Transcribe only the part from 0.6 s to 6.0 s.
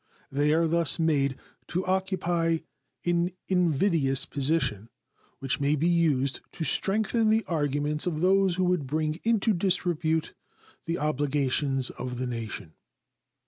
thus made to occupy an invidious position, which may be